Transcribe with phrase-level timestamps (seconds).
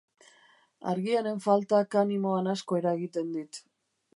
[0.91, 3.63] Argiaren faltak animoan asko eragiten dit.